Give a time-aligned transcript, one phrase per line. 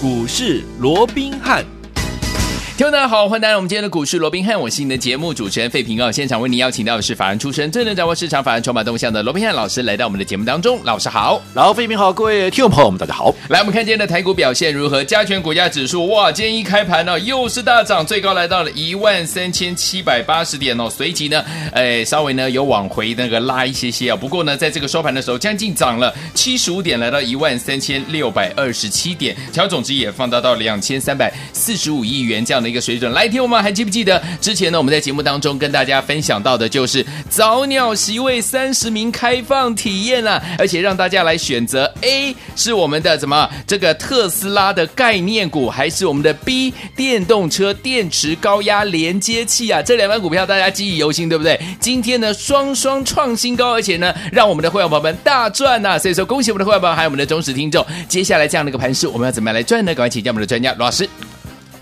[0.00, 1.77] 股市罗宾汉。
[2.78, 6.12] 听众大家好，欢迎来到我们今天的股市罗宾汉，我是你的节目主持人费平哦。
[6.12, 10.78] 现场为您邀请到的是法人出身、最能掌握市场法人筹码动向的罗宾汉老师，来到我们的节目当中。
[10.84, 13.34] 老师好，老费平好，各位听众朋友们大家好。
[13.48, 15.02] 来，我们看今天的台股表现如何？
[15.02, 20.88] 加权股价指数哇，今天一开盘呢、又是大涨，最高来到了一万三千七百八十点哦。
[20.88, 33.10] 随即呢，哎，稍微呢有往回那个拉一些些啊、不过呢，在这个收盘的时候，将近涨了七十五点，来到一万三千六百二十七点，调总值也放大到两千三百四十五亿元这样的一个水准。
[33.12, 33.48] 来听我。
[33.48, 34.76] 们还记不记得之前呢？
[34.76, 49.80] 我们在节目当中跟大家分享到的就是早鸟席位三十名开放体验啊，而且让大家来选择 A 是我们的什么这个特斯拉的概念股，还是我们的 B 电动车电池高压连接器啊？
[49.80, 51.58] 这两档股票大家记忆犹新，对不对？
[51.80, 55.98] 今天呢双双创新高，而且呢让我们的会员朋友们大赚呐、啊！
[55.98, 57.82] 所以说恭喜我们的会员朋友还有我们的忠实听众。
[58.08, 59.94] 接下来这样的一个盘势，我们要怎么样来赚呢？
[59.94, 61.08] 赶快请教我们的专家罗老师。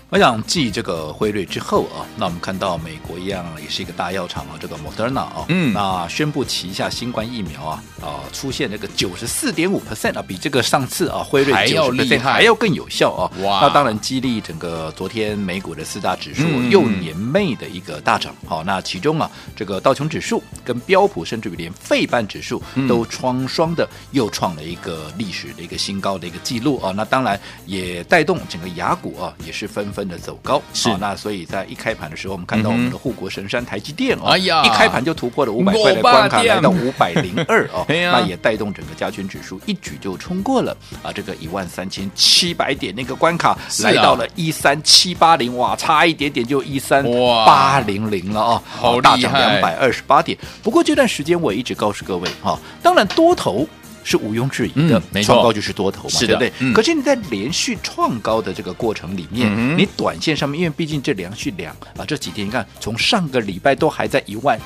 [0.09, 13.29] 我想继这个辉瑞之后啊，那我们看到美国一样也是一个大药厂啊，这个 Moderna 啊，嗯，那宣布旗下新冠疫苗啊啊出现这个九十四点五 percent 啊，比这个上次啊辉瑞还要厉害，还要更有效啊。
[13.43, 13.59] 哇！
[13.63, 18.33] 那当然激励整个昨天美股的四大指数又年媚的一个大涨。
[18.45, 26.93] 好、嗯，那其中啊这个道琼指数跟标普，甚至于连费半指数都双双的又创了一个历史的一个新高的一个记录啊。
[26.95, 30.07] 那当然也带动整个雅股啊也是纷纷。
[30.07, 30.61] 分的走高。
[30.75, 47.03] 是、哦，那所以在一开盘的时候，我们看到我们的护国神山台积电哦，哎呀，一开盘就突破了五百块的关卡，来到五百零二哦， 那也带动整个加权指数一举就冲过了啊这个一万三千七百点那个关卡，啊、来到了一三七八零，哇，差一点点就一三
[47.43, 50.37] 八零零了哦，好大涨两百二十八点。
[50.61, 53.67] 不过这段时间我一直告诉各位哈、哦，当然多头。
[54.07, 56.53] 是毋庸置疑的，嗯、创高就是多头嘛，对不对？
[56.59, 64.57] 嗯、可是你在连续创高的这个过程里面，嗯、你短线上面，因为毕竟这连续两啊这几天，你看从上个礼拜都还在一万。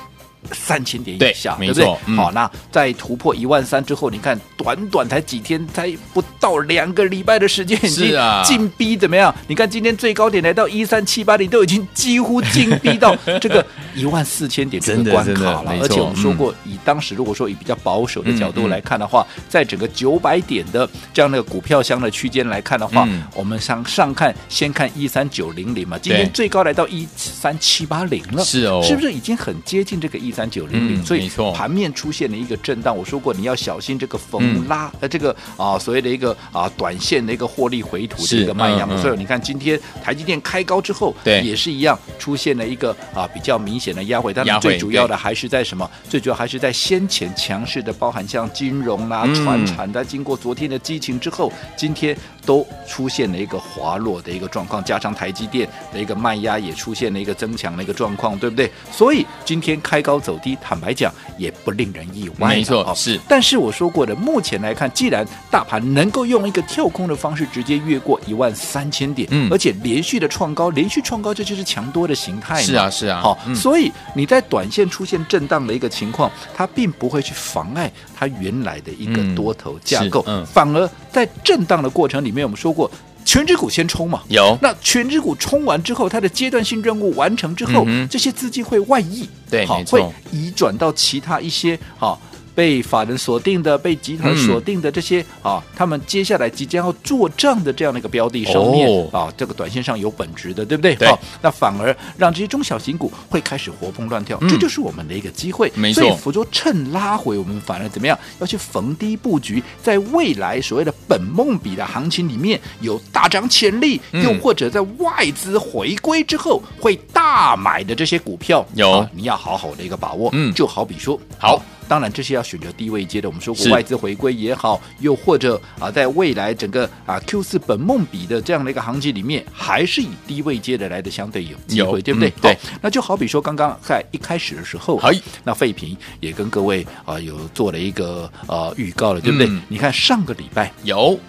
[0.52, 1.98] 三千点以下，对，对不对？
[2.08, 9.34] 嗯、好，那在突破一万三之后，你看短短才几天，才不到两个礼拜的时间，已经进逼怎么样？
[9.48, 13.64] 你看今天最高点来到一三七八零，都已经几乎进逼到 这个
[13.96, 15.76] 一万四千点这个关卡了。
[15.80, 30.31] 而且我们说过，嗯、以当时如果说以比较保守的角度来看的话，在整个九百点的这样的股票箱的区间来看的话，嗯、我们上上看先看一三九零零嘛，今天最高来到一三七八零了，是哦，是不是已经很接近这个一？
[30.32, 32.96] 三九零零，所以盘面出现了一个震荡。
[32.96, 38.86] 我说过，你要小心这个逢拉，呃、嗯，这个啊，所谓的一个啊，短线的一个获利回吐的一个卖压。
[38.86, 44.34] 嗯嗯、所以你看，今天台积电开高之后，对，也是一样出现了一个啊比较明显的压回。
[44.34, 45.90] 但是最主要的还是在什么？
[46.08, 52.16] 最主要还是在先前强势的，包含像金融啦、传产在，经过昨天的激情之后，今天
[52.46, 58.72] 都出现了一个滑落的一个状况，加上台积电的一个卖压也出现了一个增强的一个状况，对不对？
[58.92, 60.21] 所以今天开高。
[60.22, 62.56] 走低，坦白讲也不令人意外。
[62.56, 63.20] 没错，是。
[63.28, 72.62] 但是我说过的，目前来看，既然大盘能够用一个跳空的方式直接越过一万三千点，嗯，而且连续的创高，连续创高，这就是强多的形态。
[72.62, 73.22] 是啊，是啊。
[73.22, 82.90] 好，嗯、所以你在短线出现震荡的一个情况，它并不会去妨碍它原来的一个多头架构，嗯，嗯反而在震荡的过程里面，我们说过。
[83.26, 84.58] 权值股先冲嘛，有。
[84.62, 92.20] 那全指股冲完之后，它的阶段性任务完成之后，嗯、这些资金会外溢，对，好，会移转到其他一些好。
[92.54, 100.96] 被法人锁定的、被集团锁定的这些、嗯、啊，他们接下来即将要做账的这样的一个标的上面、哦、啊，这个短线上有本质的，对不对？
[100.96, 101.18] 对、啊。
[101.42, 105.72] 那反而让这些中小型股会开始活蹦乱跳，嗯、这就是我们的一个机会。
[105.76, 106.04] 没错。
[106.04, 108.18] 所以，辅助趁拉回，我们反而怎么样？
[108.40, 120.30] 要去逢低布局，在未来所谓的本梦比的行情里面有大涨潜力，嗯、又或者在外资回归之后会大买的这些股票，有、啊、你要好好的一个把握。
[120.34, 121.62] 嗯，就好比说，好。
[121.92, 123.28] 当然，这些要选择低位接的。
[123.28, 132.30] 我们说过，外资回归也好，又或者啊，在未来整个啊 Q 四本梦比的这样的一个行情里面，还是以低位接的来的相对有机会，对不对？
[132.30, 132.58] 嗯、对。
[132.82, 135.10] 那就好比说，刚刚在一开始的时候，好
[135.44, 139.48] 那费平也跟各位啊有做了一个呃预告了，对不对？
[139.48, 141.20] 嗯、你看上个礼拜有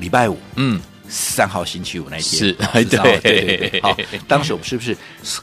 [0.00, 0.80] 礼拜五，嗯。
[1.10, 2.22] 三号星期五那天。
[2.22, 2.84] 是，对。
[2.84, 3.96] 对对，好，
[4.28, 4.96] 当时我们是不是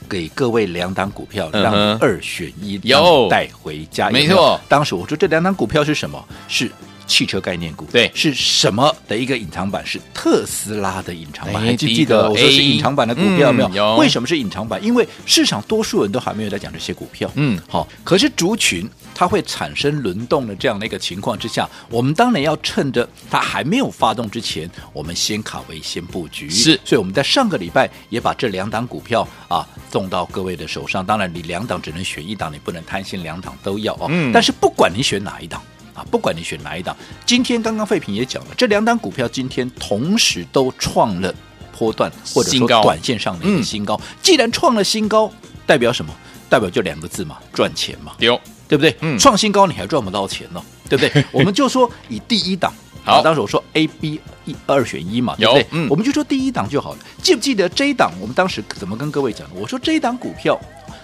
[0.09, 3.27] 给各位两档股票，让二选一，有。
[3.29, 4.09] 带回家？
[4.09, 6.25] 没错，当时我说这两档股票是什么？
[6.47, 6.71] 是
[7.07, 9.83] 汽车概念股，对，是什么的一个隐藏版？
[9.85, 11.63] 是特斯拉的隐藏版。
[11.63, 13.69] 哎、还记不记得我说是隐藏版的股票有没有？
[13.69, 13.95] 嗯、有。
[13.95, 14.83] 为什么是隐藏版？
[14.83, 17.31] 因为市场多数人都还没有在讲这些股票。
[17.35, 26.49] 嗯，好，可是族群它会产生轮动的这样的一个情况之下，我们当然要趁着它还没有发动之前，我们先卡位、先布局。
[26.49, 31.05] 是，所以我们在上个礼拜也把这两档股票啊送到各位的手上。
[31.05, 34.07] 当然，你两档只能选一档，你不能贪心两档都要哦。
[34.09, 34.31] 嗯。
[34.33, 35.61] 但是不管你选哪一档。
[35.97, 36.95] 啊，不管你选哪一档，
[37.25, 41.33] 今天刚刚废品也讲了，这两档股票今天同时都创了
[41.75, 43.95] 波段或者说短线上的一个新高。
[43.95, 45.31] 嗯、既然创了新高，
[45.65, 46.13] 代表什么？
[46.47, 48.13] 代表就两个字嘛，赚钱嘛。
[48.19, 48.95] 有，对不对？
[49.01, 51.25] 嗯、创新高你还赚不到钱呢，对不对？
[51.33, 52.71] 我们就说以第一档，
[53.03, 55.65] 好，当时我说 A、B 一二选一嘛，对不对？
[55.71, 56.99] 嗯、我们就说第一档就好了。
[57.23, 58.11] 记不记得这一档？
[58.21, 59.55] 我们当时怎么跟各位讲的？
[59.55, 60.59] 我说这一档股票，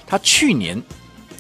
[0.06, 0.80] 它去年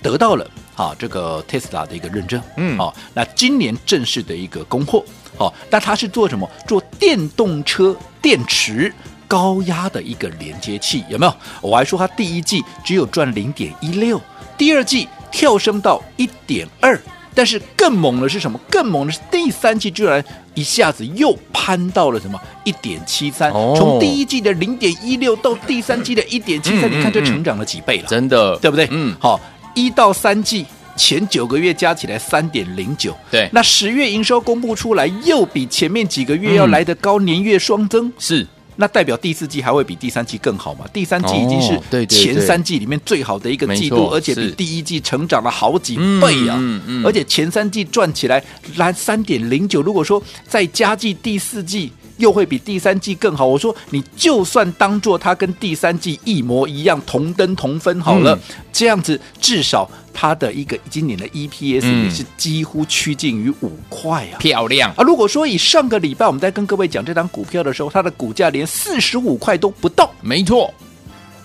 [0.02, 0.50] 得到了。
[0.75, 5.04] 啊，这个 Tesla 的一个认证，嗯，好、啊，那今年正式的一个供货，
[5.38, 6.50] 好、啊，但它是做什么？
[6.68, 8.94] 做电动车电池
[9.28, 11.36] 高压的一个连接器，有没有？
[11.62, 14.20] 我还说它第一季只有赚零点一六，
[14.58, 17.00] 第二季跳升到一点二，
[17.36, 18.60] 但是更猛的是什么？
[18.69, 20.24] 更猛的是第三季居然
[20.56, 22.40] 一下子又攀到了什么？
[22.64, 28.08] 一点七三，从第一季的零点一六到第三季的一点七三，你看这成长了几倍了？
[28.08, 28.88] 真的，对不对？
[28.90, 29.40] 嗯，好。
[29.74, 30.66] 一到三季
[30.96, 40.86] 前九个月加起来三点零九，对，那十月营收公布出来又比前面几个月要来得高，年月双增，嗯、是，那代表第四季还会比第三季更好嘛？
[40.94, 46.56] 第三季已经是前三季里面最好的一个季度，而且比第一季成长了好几倍啊！
[46.60, 48.44] 嗯嗯、而且前三季赚起来
[48.76, 51.92] 来三点零九，如果说再加计第四季。
[52.18, 53.45] 又会比第三季更好。
[53.45, 58.39] 我说，你就算当做它跟第三季一模一样，同登同分好了，嗯、
[58.71, 65.04] 这样子至少它的一个今年的 EPS 也是几乎趋近于五块啊，漂亮啊！
[65.04, 70.74] 如果说以上个礼拜我们在跟各位讲这张股票的时候，它的股价连四十五块都不到，没错。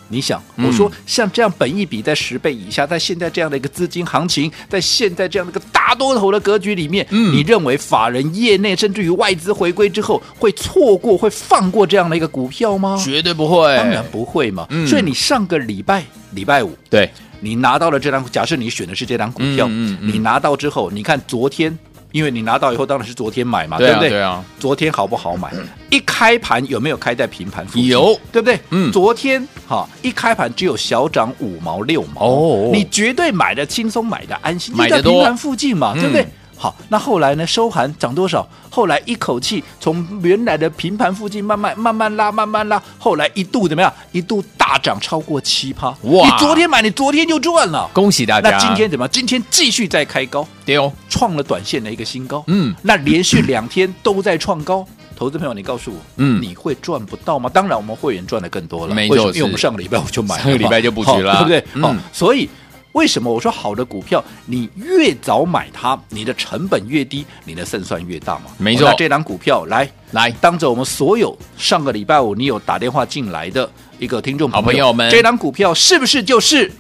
[0.09, 12.99] 你想，我说像这样本一比在十倍以下，在现在这样的一个资金行情，在现在这样的一个大多头的格局里面，嗯，你认为法人业内甚至于外资回归之后会错过、会放过这样的一个股票吗？
[13.03, 14.67] 绝对不会，当然不会嘛。
[14.71, 17.11] 嗯，所以你上个礼拜礼拜五，对，
[17.41, 21.79] 你拿到了这张，假设你选的是这张股票，你拿到之后，你看昨天。
[22.13, 24.09] 因为你拿到以后当然是昨天买嘛，对，不对？
[24.11, 24.45] 对啊。
[24.59, 25.53] 昨天好不好买？
[25.91, 27.87] 一开盘有没有开在平盘附近？
[27.87, 28.59] 有，对不对？
[28.71, 28.91] 嗯。
[28.91, 36.27] 昨天哈一开盘只有小涨五毛六毛哦，你绝对买的轻松，买的安心，买在平盘附近嘛，嗯、对不对？
[36.59, 37.47] 好，那后来呢？
[37.47, 38.47] 收盘涨多少？
[38.69, 43.93] 后来一口气从原来的平盘附近慢慢慢慢拉，慢慢拉，后来一度怎么样？
[44.11, 45.89] 一度大涨超过七趴。
[46.03, 46.27] 哇！
[46.27, 48.51] 你昨天买，你昨天就赚了，恭喜大家！
[48.51, 49.07] 那今天怎么？
[49.07, 52.43] 今天继续再开高，对哦，创了短线的一个新高。
[52.49, 54.85] 嗯，那连续两天都在创高，
[55.17, 57.49] 投资朋友，你告诉我，嗯，你会赚不到吗？
[57.49, 58.95] 当然，我们会员赚的更多了。
[58.95, 61.81] 没错，因为我们上个礼拜我就买了，上个礼拜就布局了，对不对？
[61.81, 62.51] 好，嗯，所以。
[62.93, 68.46] 为什么我说好的股票，你越早买它，你的成本越低，你的胜算越大嘛？
[68.56, 68.88] 没错。
[68.88, 76.70] 那这档股票来来，当着我们所有上个礼拜五你有打电话进来的一个听众朋友，好朋友们，这档股票是不是就是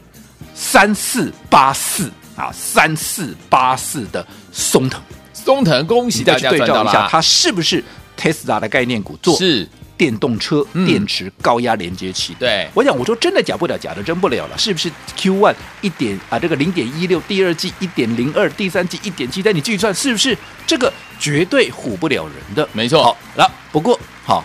[0.54, 2.50] 三四八四啊？
[2.52, 5.00] 三四八四的松藤，
[5.32, 7.84] 松藤，恭喜大家对照一下，它是不是
[8.18, 9.36] Tesla 的概念股做？
[9.36, 9.68] 是。
[9.98, 20.38] 电动车电池高压连接器，对我讲，我说真的假不了，假的真不了了，是不是？Q one 一点啊，这个零点一六，第二季一点零二，第三季一点七三，你计算是不是？
[20.66, 23.02] 这个绝对唬不了人的，没错。
[23.02, 24.44] 好了，不过好，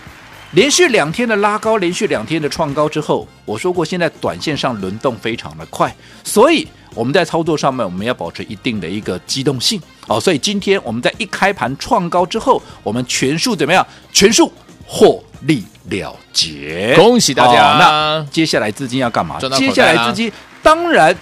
[0.53, 9.79] 连续两天的拉高，连续两天的创高之后，我说过，现在短线上轮动非常的快，所以我们在操作上面，我们要保持一定的一个机动性。
[10.07, 13.85] 好，所以今天我们在一开盘创高之后，我们全数怎么样？
[14.11, 14.51] 全数
[14.85, 15.23] 获。
[15.45, 17.73] 利了结，恭喜大家！
[17.73, 19.37] 哦、那接下来资金要干嘛？
[19.57, 21.13] 接下来资金当然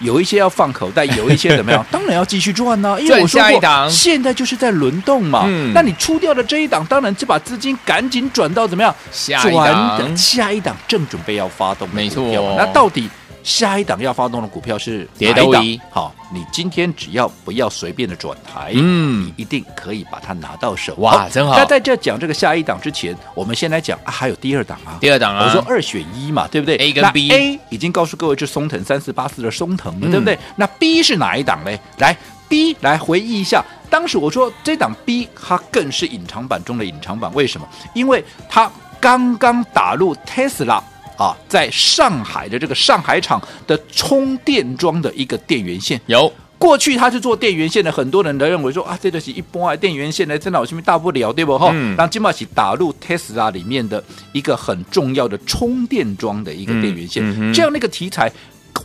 [0.00, 1.82] 有一些要放口袋，有一些怎么样？
[1.90, 5.44] 当然要继续赚呢、啊，因为我说过，现在就是在轮动嘛。
[5.46, 8.94] 嗯、那你出掉的这一档，当然就把资金赶紧转到怎么样？
[9.10, 12.22] 下一档，下一档正准备要发动，没错。
[12.58, 13.08] 那到底？
[13.42, 15.88] 下一档要发动的股票是哪一档？
[15.90, 20.94] 好，你今天只要不要随便的转台，嗯，你一定可以把它拿到手。
[20.96, 21.56] 哇，真好！
[21.56, 30.38] 那在这讲这个下一档之前，我们先来讲啊，还有第二档啊，第二档啊，我说二选一嘛，对不对？A 跟 B，A 已经告诉各位是松藤三四八四的松藤了，对不对？
[30.56, 31.80] 那 B 是哪一档嘞？
[31.98, 32.16] 来
[32.48, 37.66] ，B 来回忆一下，当时我说这档 B 它更是隐藏版中的隐藏版，为什么？
[37.94, 38.70] 因为它
[39.00, 40.82] 刚刚打入 Tesla。
[41.20, 51.70] 啊，在上海的这个上海厂的充电桩的一个电源线，有过去他是做电源线的，很多人都认为说啊，这个是一般啊，电源线呢，真的有什么大不了，对不哈？
[51.74, 51.94] 嗯。
[51.94, 58.32] 那金马喜打入 Tesla 里面的一个很重要的充电桩的一个电源线，嗯嗯、这样那个题材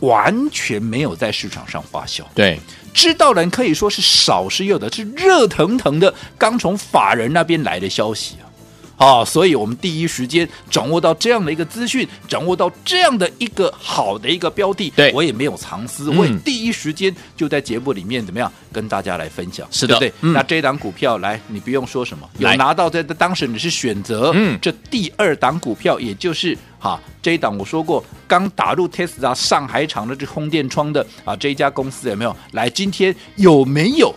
[0.00, 2.22] 完全没有在市场上发酵。
[2.34, 2.60] 对，
[2.92, 8.44] 知道人可以说是少是有的，是热腾腾的，刚从法人那边来的消息啊。
[8.96, 32.36] 啊、哦，所以我们第一时间掌握到这样的一个资讯，掌握到这样的一个好的一个标的，对，我也没有藏私，嗯、我也第一时间就在节目里面怎么样跟大家来分享，是的，对，那这档股票来，你不用说什么，有拿到在当时你是选择，嗯，这第二档股票，也就是哈这一档我说过刚打入 Tesla 上海厂的这充电窗的啊这一家公司有没有？
[32.52, 32.70] 来？
[32.70, 34.14] 今天有没有？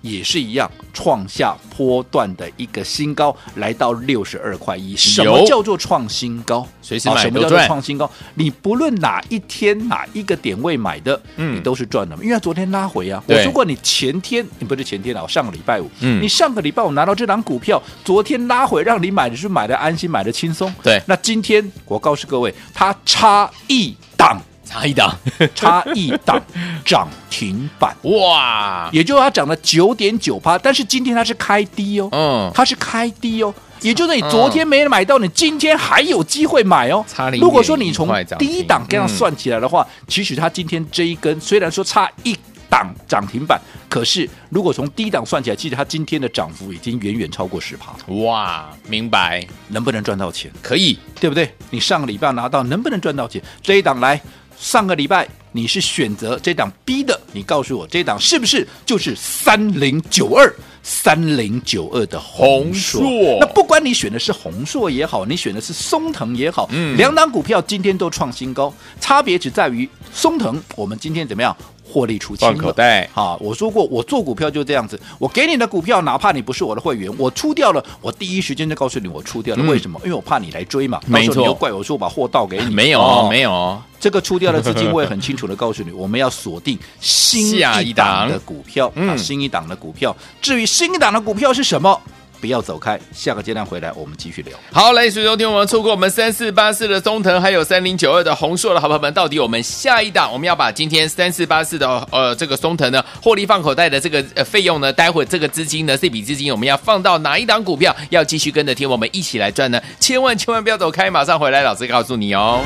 [0.00, 4.96] 也是一样，创下波段的一个新高，来到六十二块一。
[4.96, 6.66] 什么叫做创新高？
[6.80, 7.32] 随时买都赚。
[7.32, 8.10] 什么叫做创新高？
[8.34, 12.16] 你不论哪一天哪一个点位买的，嗯，你都是赚的。
[12.22, 20.72] 因为昨天拉回啊，我说过你前天，你不是前天啊，我上个礼拜五，嗯，你上个礼拜五拿到这档股票，昨天拉回让你买的是买的安心，买的轻松。
[20.82, 24.40] 对，那今天我告诉各位，它差一档。
[24.70, 25.18] 差一档，
[25.52, 26.40] 差一档
[26.84, 28.88] 涨停板 哇！
[28.92, 37.04] 也就是它涨了九点九趴，但是今天它是开低哦，嗯，它是开低哦，也就是你昨天没买到，你今天还有机会买哦。
[37.40, 38.08] 如果说你从
[38.38, 47.92] 第一档这样算起来的话，嗯、其实它今天这一根虽然说差一档涨停板，可是如果从低档算起来，其实它今天的涨幅已经远远超过十趴。
[48.14, 49.44] 哇，明白？
[49.66, 50.48] 能不能赚到钱？
[50.62, 51.52] 可以，对不对？
[51.70, 53.42] 你上个礼拜拿到，能不能赚到钱？
[53.60, 54.20] 这一档来。
[54.60, 63.00] 上个礼拜你是选择这档 B 的，你告诉我这档是不是就是三零九二三零九二的红硕？
[63.40, 71.56] 那不管你选的是红硕也好，你选的是松藤也好，嗯，两档股票今天都创新高，差别只在于松藤，我们今天怎么样？
[71.90, 80.00] 获利出清口袋，好，我说过，我做股票就这样子，我给你的股票，哪怕你不是我的会员，我出掉了，我第一时间就告诉你我出掉了，嗯、为什么？
[80.04, 92.00] 因为我怕你来追嘛，没错，你又怪我说我把货倒给你，没有，哦、没有，这个出掉的资金，我也很清楚的告诉你， 我们要锁定新一档的股票，嗯，新一档的股票，至于新一档的股票是什么？
[92.40, 94.58] 不要走开，下个阶段回来我们继续聊。
[94.72, 109.80] 好，来，所以昨天我们错过我们三四八四的松腾，还有三零九二的红硕的好朋友们，到底我们下一档我们要把今天三四八四的呃这个松腾呢获利放口袋的这个呃费用呢，待会这个资金呢这笔资金我们要放到哪一档股票，要继续跟着听我们一起来赚呢？
[109.98, 112.60] 千万千万不要走开，马上回来，老师告诉你哦。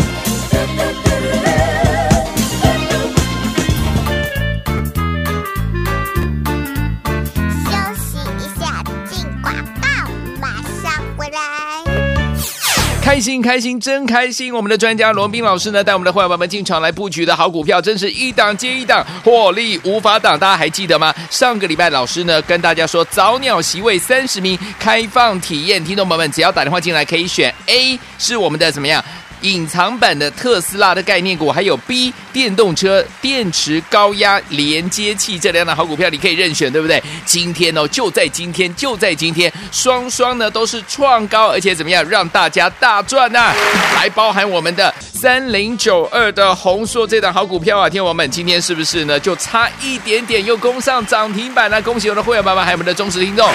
[13.05, 14.53] 开心开心真开心！
[14.55, 20.39] 我们的专家罗宾老师呢，带我们的伙伴们进场来布局的好股票，真是一档接一档，获利无法挡。
[20.39, 21.15] 大家还记得吗？
[21.29, 25.85] 上个礼拜老师呢跟大家说，早鸟席位三十名，开放体验。
[25.85, 29.05] 听众朋友们，只要打电话进来，可以选 A，是我们的怎么样？
[29.45, 37.03] 隐藏版的特斯拉的概念股，还有 B 电动车电池高压连接器这两档好股票，你可以任选，对不对？
[37.27, 43.53] 今天哦，就在今天，就在今天，双双呢都是创高，而且怎么样，让大家大赚呐、
[43.95, 49.21] 还包含我们的三零九二的红硕这档好股票啊，天王们今天是不是呢？
[49.21, 53.47] 就差一点点又攻上涨停板了，恭喜我们的会员爸爸，还有我们的忠实听众。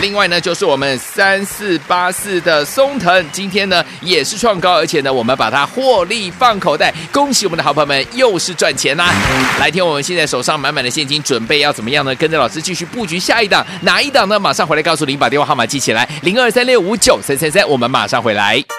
[0.00, 5.35] 另外呢，就是我们三四八四的松腾，今天呢也是创高，而且呢我们。
[5.36, 9.12] 把它获利放口袋，恭喜我们的好朋友们又是赚钱啦、
[9.60, 12.14] 来听我们现在手上满满的现金，准备要怎么样呢？
[12.14, 14.38] 跟着老师继续布局下一档，哪一档呢？
[14.40, 18.75] 马上回来告诉您，把电话号码记起来，零二三六五九三三三，我们马上回来。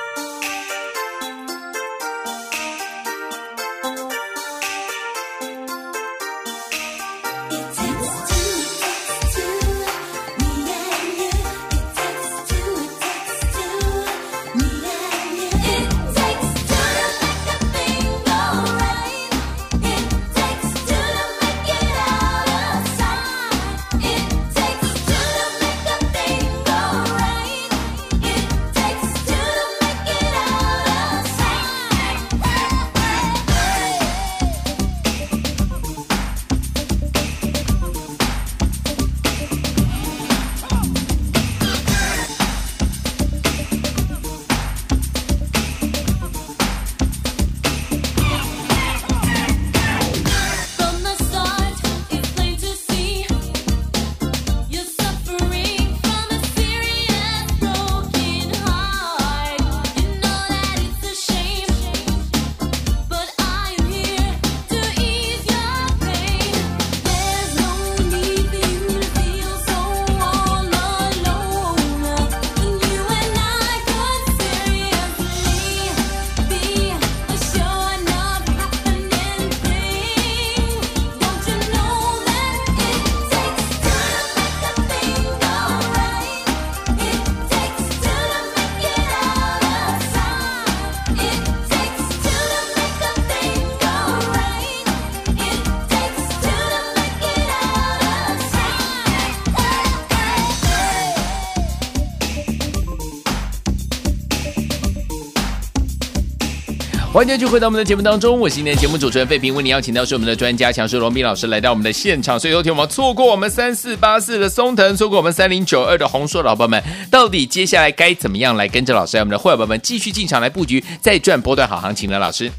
[107.18, 112.40] 欢迎继续回到我们的节目当中，我是今天的节目主持人费平，为您邀请到是我们的专家强势罗斌老师来到我们的现场。
[112.40, 122.20] 所以有天我们错过我们三四八四的松藤，错过我们三零九二的红硕，老板们到底接下来该怎么样来跟着老师，让我们的会员们继续进场来布局，再赚波段好行情呢？
[122.20, 122.52] 老师？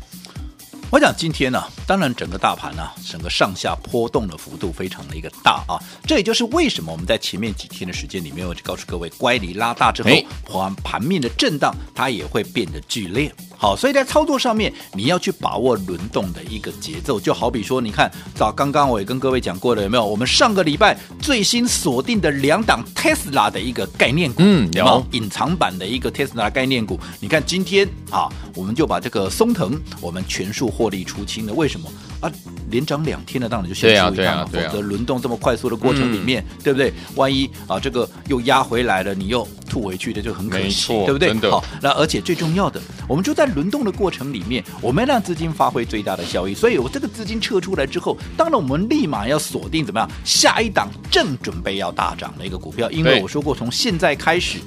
[0.90, 10.10] 我讲今天呢、啊，当然整个大盘呢、啊，整个上下波动的幅度非常的一个大啊，这也就是为什么我们在前面几天的时间里面，我就告诉各位，乖离拉大之后，
[10.44, 13.32] 盘盘面的震荡它也会变得剧烈。
[13.60, 20.06] 好，所以在操作上面，你要去把握轮动的一个节奏，就好比说，你看，早刚刚我也跟各位讲过了，有没有？
[20.06, 27.00] 我们上个礼拜最新锁定的两档 Tesla 的一个概念股，嗯，有，有隐藏版的一个 Tesla 概念股。
[27.18, 31.52] 你看今天啊，我们就把这个松藤，我们全数获利出清了。
[31.52, 32.30] 为什么啊？
[32.70, 34.46] 连涨两天的，当然就先出一趟嘛。
[34.52, 36.92] 否则轮动这么快速的过程里面，嗯、对不对？
[37.16, 41.32] 万一啊，这个又压回来了，你又吐回去的，就很可惜，对不对？
[41.50, 46.54] 好，那而且最重要的，我们就在轮动的过程里面，我们让资金发挥最大的效益。
[46.54, 50.10] 所以，我这个资金撤出来之后，当然我们立马要锁定怎么样？
[50.24, 54.58] 下一档正准备要大涨的一个股票，因为我说过，从现在开始，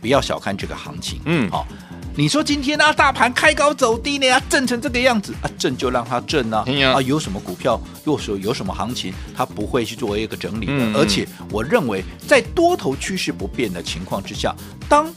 [0.00, 1.20] 不要小看这个行情。
[1.24, 1.66] 嗯，好。
[2.16, 10.72] 你说今天啊，大盘开高走低呢，啊，震成这个样子啊，震就让它震啊，嗯、啊，有什么股票，又说有什么行情，它不会去做一个整理的。
[10.76, 14.54] 嗯、而且我认为，在多头趋势不变的情况之下，
[14.88, 15.08] 当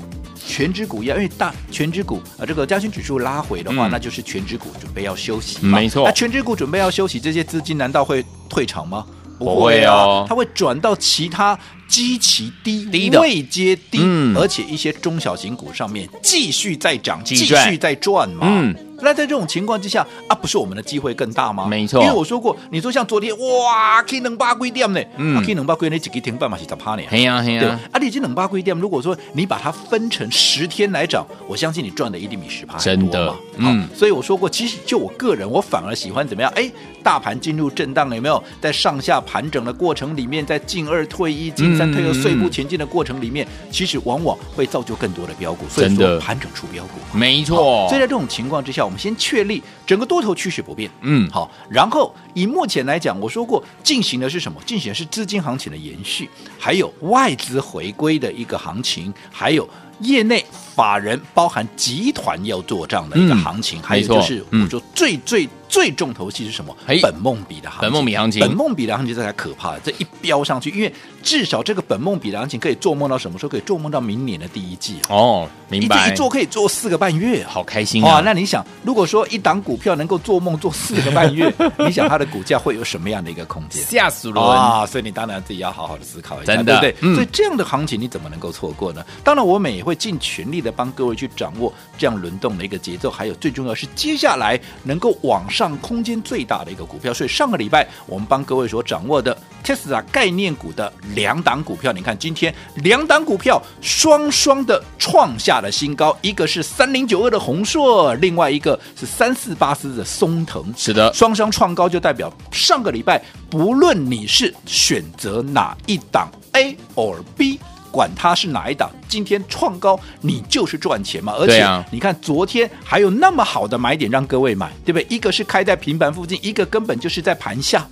[0.46, 6.06] 全指股要因为大全指股啊，这个加权指数拉回的话，嗯、那就是全指股准备要休息，没错。
[6.06, 9.06] 那全指股准备要休息，这些资金难道会退场吗？
[9.40, 11.58] 不会啊，它会转到其他。
[11.88, 13.20] 极其低，低的。
[13.20, 17.54] 位阶低，嗯、而且一些中小型股上面继续在涨，继续。
[17.78, 18.48] 在赚嘛。
[18.50, 18.76] 嗯。
[19.02, 21.68] 那在这种情况之下啊，不是我们的机会更大吗？
[21.68, 33.26] 没错，因为我说过，你说像昨天哇，K 能八龟点呢，嗯，K 能八龟那几个停半嘛是十趴呢，嘿呀嘿呀，啊，你这能八龟点，如果说你把它分成十天来涨，我相信你赚的一定比十趴真的。
[33.28, 33.36] 嘛。
[33.58, 36.50] 嗯，所以我说过，其实就我个人，我反而喜欢怎么样？
[36.56, 36.72] 哎，
[37.04, 38.42] 大盘进入震荡了，有没有？
[38.62, 47.88] 在上下盘整的过程里面，在进二退一、进三退二、碎步前进的过程里面，其实往往会造就更多的标股，所以说盘整出标股，没错。
[47.90, 54.60] 所以在这种情况之下，我们先确立整个多头趋势不变，嗯，好，然后以目前来讲，我说过进行的是什么？
[54.66, 59.68] 进行的是资金行情的延续，还有外资回归的一个行情，还有
[60.00, 65.48] 业内法人包含集团要做账的一个行情，嗯、还有就是我说最最。
[65.74, 66.72] 最重头戏是什么？
[67.02, 69.76] 本梦比的行情，本梦比行情，本梦比的行情这才可怕。
[69.80, 73.50] 这一飙上去，因为至少这个本梦比的行情可以做梦到什么时候？
[73.50, 76.12] 可以做梦到明年的第一季哦，明白？
[76.14, 78.22] 一做可以做四个半月，好开心啊！
[78.24, 83.84] 那你想，如果说一档股票能够做梦做四个半月， 你想它的股价会有什么样的一个空间？
[83.84, 84.86] 吓死人啊！
[84.86, 86.96] 所以你当然自己要好好的思考一下，对不对？
[87.16, 89.04] 所以这样的行情你怎么能够错过呢？
[89.24, 95.63] 当然，我们也会尽全力的帮各位去掌握这样轮动的一个节奏，还有最重要是接下来能够往上。
[95.64, 117.58] 上空间最大的一个股票，所以上个礼拜我们帮各位所掌握的 Tesla 概念股的两档股票，你看今天两档股票双双的创下了新高，一个是三零九二的宏硕，另外一个是三四八四的松藤，是的，双双创高就代表上个礼拜不论你是选择哪一档 A or B。
[117.94, 121.34] 管它是哪一档，今天创高，你就是赚钱嘛。
[121.38, 125.06] 而且你看，昨天还有那么好的买点让各位买，对不对？
[125.16, 127.88] 一个是开在平板附近，一个根本就是在盘下。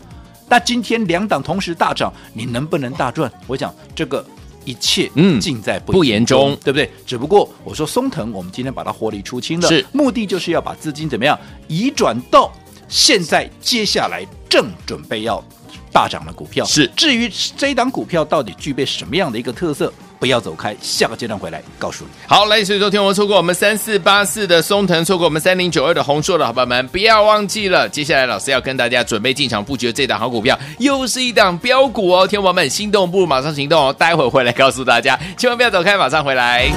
[0.50, 3.32] 那今天两档同时大涨，你能不能大赚？
[3.46, 4.26] 我想这个
[4.66, 6.90] 一切嗯尽在不言中，嗯、对不对？
[7.06, 12.52] 只不过我说松藤，我们今天把它获利出清了，是目的就是要把资金怎么样移转到
[12.88, 15.42] 现在接下来正准备要。
[15.92, 22.12] 大涨的股票是，至于这一档股票到底具备什么样的一个特色，不要走开，下个阶段回来告诉你。
[22.28, 36.70] 好，来，所以昨天我错过我们三四八四的松藤，错过我们三零九二的红硕的好朋友们，不要忘记了，接下来老师要跟大家准备进场布局的这档好股票，又是一档标股哦，天王们心动不如马上行动哦，待会儿回来告诉大家，千万不要走开，马上回来。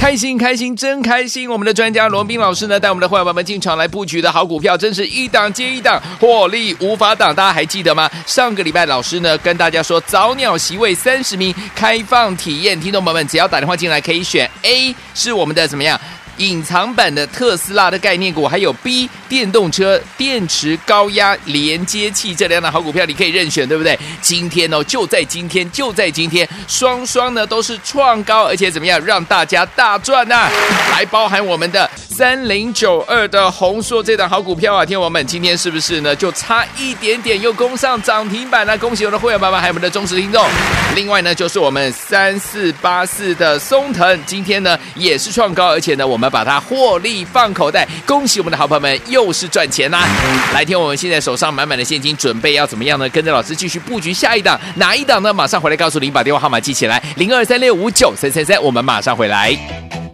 [0.00, 1.46] 开心开心真开心！
[1.50, 7.34] 我们的专家罗宾老师呢，带我们的伙伴们进场来布局的好股票，真是一档接一档，获利无法挡。
[7.34, 8.10] 大家还记得吗？
[8.24, 12.80] 上个礼拜老师呢跟大家说，早鸟席位三十名，开放体验。
[12.80, 16.00] 听众朋友们，只要打电话进来，可以选 A，是我们的怎么样？
[16.40, 23.98] 隐藏版的特斯拉的概念股，还有 B 电动车电池高压连接器这两档好股票，你可以任选，对不对？
[24.22, 30.48] 今天哦，就在今天，就在今天，双双呢都是创高，而且怎么样，让大家大赚呐、
[30.90, 36.16] 还包含我们的三零九二的红硕这档好股票啊，天王们，今天是不是呢？
[36.16, 40.46] 就差一点点又攻上涨停板了，恭喜我们的会员爸爸，还有我们的忠实听众。
[40.94, 50.06] 另外呢，就是我们三四八四的松腾，今天呢也是创高，而且呢，我们把它获利放口袋，恭喜我们的好朋友们，又是赚钱啦！
[50.54, 53.08] 来听我们现在手上满满的现金，准备要怎么样呢？
[53.08, 55.34] 跟着老师继续布局下一档，哪一档呢？
[55.34, 60.09] 马上回来告诉您，把电话号码记起来，零二三六五九三三三，我们马上回来。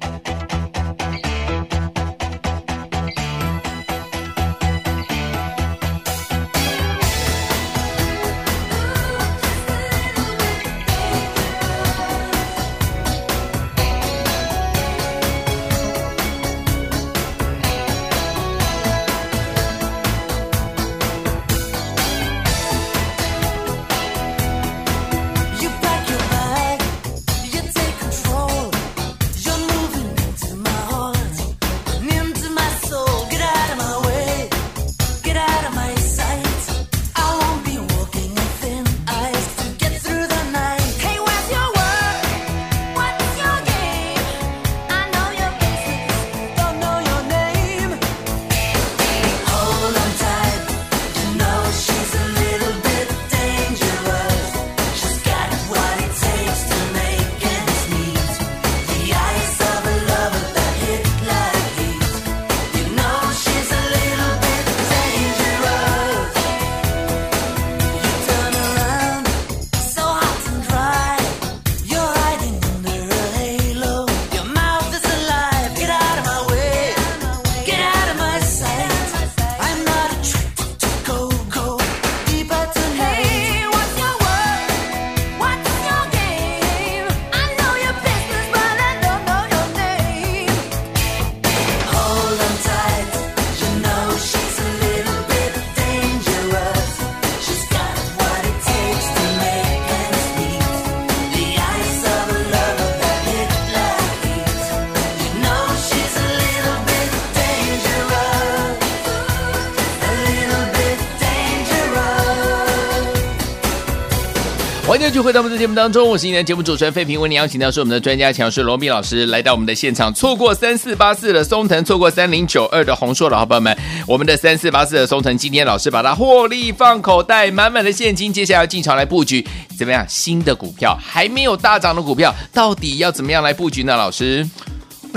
[114.96, 120.10] 欢迎继续回到我们的节目当中，我是今天的节目主持人费平，为您邀请到是我们的专家强势罗密老师来到我们的现场。
[120.14, 130.02] 错过三四八四的松藤，错过三零九二的红硕的好朋友们，我们的三四八四的松藤，今天老师把它获利放口袋，满满的现金，接下来要进场来布局，怎么样？
[130.08, 133.94] 新的股票还没有大涨的股票，到底要怎么样来布局呢？
[133.94, 134.48] 老师？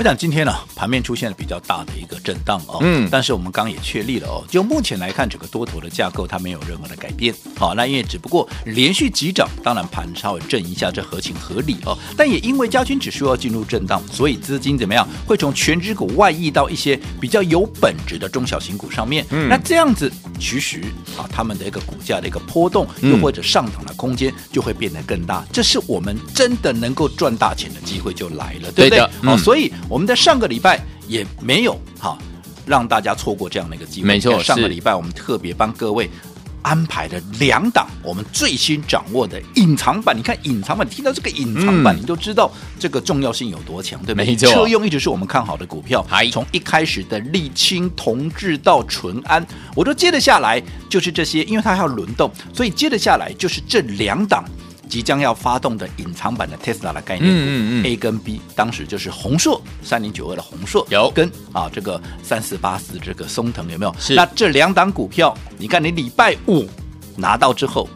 [0.00, 20.80] 我想今天呢，盘面出现了比较大的一个震荡哦，嗯，但是我们刚刚也确立了哦，就目前来看，整个多头的架构它没有任何的改变，好，那因为只不过连续急涨，当然盘稍微震一下，这合情合理哦，但也因为加权指数要进入震荡，所以资金怎么样会从权值股外溢到一些比较有本质的中小型股上面，嗯，那这样子其实
[21.18, 29.00] 啊，他们的一个股价的一个波动，又或者上涨的空间就会变得更大，这是我们真的能够赚大钱的机会就来了，对不对？
[29.22, 29.70] 好，所以。
[29.90, 32.16] 我们在上个礼拜也没有哈
[32.64, 34.06] 让大家错过这样的一个机会。
[34.06, 36.08] 没错，上个礼拜我们特别帮各位
[36.62, 40.16] 安排的两档我们最新掌握的隐藏版。
[40.16, 42.48] 你看隐藏版，你听到这个隐藏版，嗯、你都知道
[42.78, 44.26] 这个重要性有多强，对不对？
[44.26, 46.06] 没错，车用一直是我们看好的股票。
[46.30, 54.44] 从一开始的沥青、铜制到淳安，我都接着下来就是这些，因为它还要轮动，所以接着下来就是这两档。
[54.90, 63.94] 即将要发动的隐藏版的 Tesla 的概念股，嗯嗯嗯，A 跟 B，当时就是红硕三零九二的红硕有跟啊这个三四八四这个松藤有没有？
[64.00, 64.14] 是。
[64.16, 66.68] 那这两档股票，你看你礼拜五
[67.16, 67.88] 拿到之后，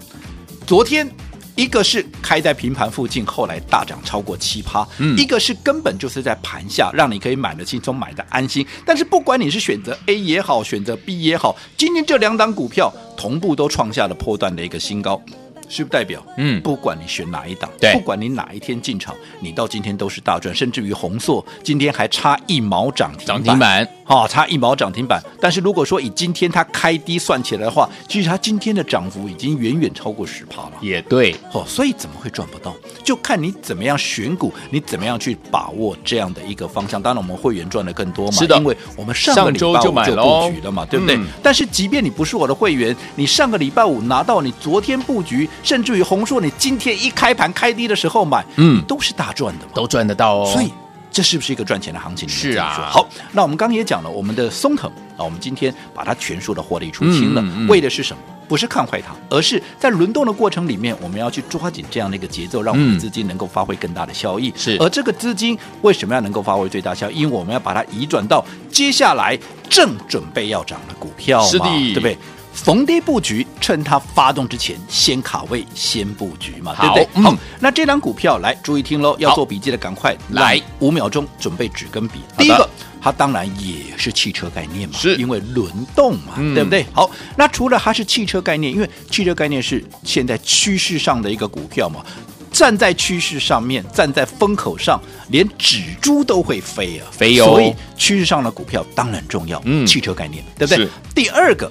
[0.66, 1.10] 昨天
[1.56, 8.66] 一个是开在平盘附近，后来大涨超过七趴，嗯，一个是根本就是在盘下，让你可以买得轻松，买的安心。
[8.86, 15.20] 但是不管你是选择 A 也好，选择 B 也好，今天这两档股票同步都创下了破断的一个新高。
[15.68, 25.22] 是不代表，嗯，不管你选哪一档，对，不管你哪一天进场，你到今天都是大赚，甚至于红硕今天还差一毛涨停涨停板，好、哦，差一毛涨停板。
[25.40, 30.72] 但是如果说以今天它开低算起来的话，其实它今天的涨幅已经远远超过十趴了。
[30.80, 32.74] 也对，哦，所以怎么会赚不到？
[33.02, 37.00] 就看你怎么样选股，你怎么样去把握这样的一个方向。
[37.00, 41.16] 当然，我们会员赚的更多嘛，是的，因为我们上个礼拜就买了布局了嘛，对不对？
[41.16, 45.48] 嗯、但是即便你不是我的会员，你上个礼拜五拿到你昨天布局。
[45.62, 50.50] 甚至于红硕，你今天一开盘开低的时候买，嗯，都是大赚的嘛，都赚得到哦。
[50.52, 50.72] 所以
[51.10, 52.28] 这是不是一个赚钱的行情？
[52.28, 52.88] 是啊。
[52.90, 58.22] 好，那我们刚刚也讲了，我们的松藤啊，我们今天把它全数的获利出清了，嗯嗯嗯、为的是什么？
[58.46, 64.52] 不是看坏它，而是在轮动的过程里面，我们要去抓紧这样的一个节奏，让我们的资金能够发挥更大的效益。
[64.54, 67.20] 是、嗯，而这个资金为什么要能够发挥最大效益？
[67.20, 69.38] 因为我们要把它移转到接下来
[69.70, 72.18] 正准备要涨的股票嘛，是的，对不对？
[72.54, 77.22] 逢低布局，趁它发动之前先卡位、先布局嘛，对不对？
[77.22, 82.20] 好，嗯、那这档股票来注意听喽，要做笔记的赶快来，五秒钟准备纸跟笔。
[82.38, 82.68] 第一个。
[83.04, 86.86] 它当然也是汽车概念嘛，是因为轮动嘛，嗯、对不对？
[86.90, 92.02] 好，那除了它是汽车概念，因为汽车概念是现在趋势上的一个股票嘛，
[92.50, 97.44] 站在趋势上面，站在风口上，连纸猪都会飞啊，飞哦！
[97.44, 100.88] 所以趋势上的股票当然重要，嗯，汽车概念，对不对？
[101.14, 101.70] 第二个，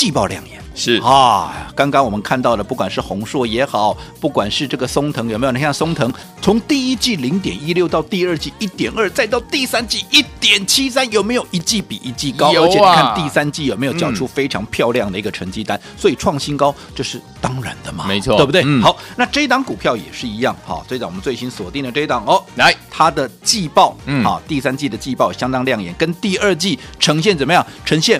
[0.00, 0.58] 季报亮眼。
[0.74, 5.52] 是啊，刚刚我们看到的，不管是宏硕也好，不管是这个松藤有没有？
[5.52, 6.10] 你看松藤
[6.40, 12.46] 从第一季零点一六到第二季一点二，再到第三季一点七三，有没有一季比一季高？
[12.46, 15.76] 啊，而且你看第三季有没有缴出非常漂亮的一个成绩单？
[15.76, 18.62] 嗯、所以创新高这是当然的嘛，没错，对不对？
[18.64, 27.66] 嗯、好，那这一档股票也是一样，好，这一档我们最新锁定的这一档哦，来它的季报，嗯，好，第三季的季报相当亮眼，跟第二季呈现怎么样？
[27.84, 28.18] 呈现。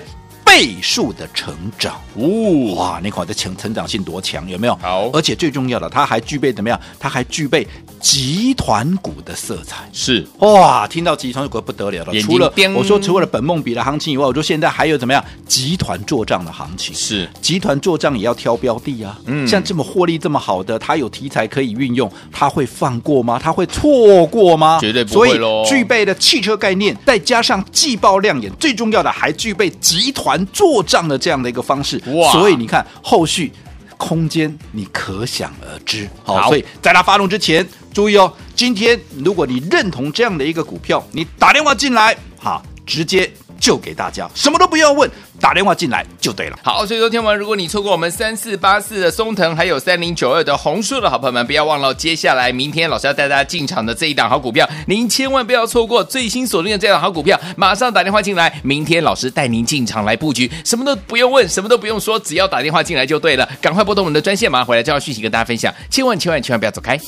[0.51, 4.77] 倍数的成长，哦，哇，那块的成成长性多强，有没有？
[4.81, 6.77] 好，而且最重要的，它还具备怎么样？
[6.99, 7.65] 它还具备
[8.01, 12.13] 集团股的色彩，是哇，听到集团股不得了了。
[12.19, 15.23] 除了我说除了本梦比的行情以外，我说现在还有怎么样？
[15.47, 19.17] 集团做账的行情是，集团做账也要挑标的啊。
[19.27, 23.39] 嗯，像这么获利这么好的，它有题材可以运用，它会放过吗？
[23.41, 24.79] 它会错过吗？
[24.81, 25.63] 绝对不会喽。
[25.65, 30.40] 所以具备的汽车概念，再加上季报亮眼，最重要的还具备集团。
[30.47, 32.31] 做账的这样的一个方式，哇！
[32.31, 33.51] 所以你看后续
[33.97, 36.09] 空间你可想而知。
[36.23, 43.31] 好，好，所以在它发动之前，注意哦，今天如果你认同这样的一个股票，你打电话进来，好，直接。
[43.61, 46.57] 就给大家，什么都不要问，打电话进来就对了。
[46.63, 66.99] 好，所以说天王，如果你错过我们三四八四的松腾，还有三零九二的红树的好朋友们，不要忘了，接下来明天老师要带大家进场的这一档好股票，您千万不要错过最新锁定的这档好股票，马上打电话进来，明天老师带您进场来布局，什么都不用问，什么都不用说，只要打电话进来就对了，赶快拨通我们的专线，马上回来就要讯息跟大家分享，千万千万千万不要走开。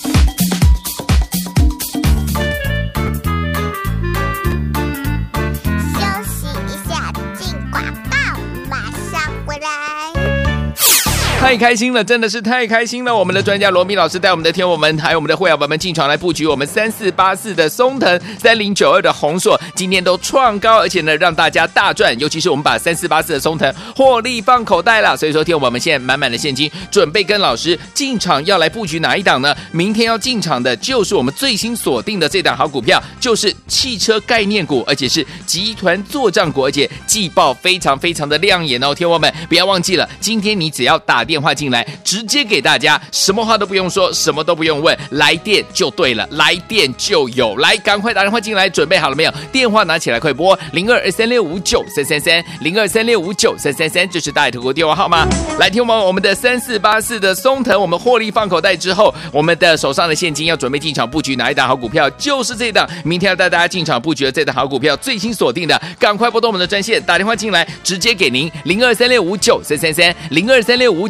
[11.44, 13.14] 太开心了，真的是太开心了！
[13.14, 22.18] 我们的专家罗密老师带我们的天我们，还有我们的会员宝宝们进场来布局我们三四八四的松腾，三零九二的红硕，今天都创高，而且呢让大家大赚。
[22.18, 29.54] 尤其是我们把三四八四的松腾获利放口袋了，所以说天我们现在满满的现金，准备跟老师进场要来布局哪一档呢？
[29.74, 38.96] 明天要进场的就是我们最新锁定的这档好股票，就是汽车概念股，而且是集团作战股，而且季报非常非常的亮眼哦！
[38.96, 41.33] 天我们不要忘记了，今天你只要打电。
[41.34, 49.34] 电话进来，直接给大家，什么话都不用说，什么都不用问，来电就对了，来电就有，来，赶快打电话进来，准备好了没有？
[49.52, 55.28] 电话拿起来，快拨零二二三六五九三三三，零二三六五九三三三，这是大爱投顾电话号码。
[55.58, 62.08] 来，听完我们的三四八四的松腾，我们获利放口袋之后，我们的手上的现金要准备进场布局哪一档好股票？
[62.12, 71.10] 就是这档，明天要带大家进场布局的这档好股票，最新锁定的，赶快拨通我们的专线，打电话进来，直接给您零二三六五九三三三，零二三六五